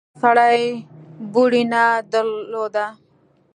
هغه 0.07 0.17
سړي 0.21 0.59
بوړۍ 1.33 1.63
نه 1.73 1.83
درلوده. 2.11 2.85